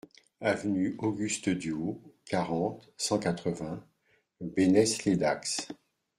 [0.41, 3.85] Avenue Auguste Duhau, quarante, cent quatre-vingts
[4.39, 5.67] Bénesse-lès-Dax